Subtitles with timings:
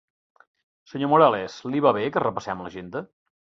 [0.91, 1.59] Senyor Morales...
[1.75, 3.05] li va bé que repassem l'agenda?